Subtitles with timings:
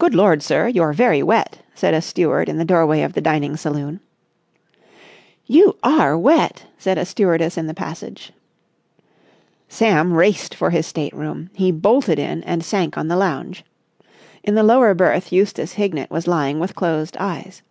[0.00, 0.66] "Good Lord, sir!
[0.66, 4.00] You're very wet!" said a steward in the doorway of the dining saloon.
[5.46, 8.32] "You are wet," said a stewardess in the passage.
[9.68, 11.50] Sam raced for his state room.
[11.54, 13.64] He bolted in and sank on the lounge.
[14.42, 17.62] In the lower berth Eustace Hignett was lying with closed eyes.